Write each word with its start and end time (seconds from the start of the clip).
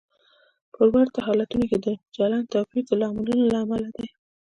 په 0.75 0.81
ورته 0.93 1.19
حالتونو 1.27 1.65
کې 1.71 1.77
د 1.85 1.87
چلند 2.15 2.49
توپیر 2.53 2.83
د 2.87 2.91
لاملونو 3.01 3.43
له 3.53 3.57
امله 3.63 3.89
دی. 3.97 4.07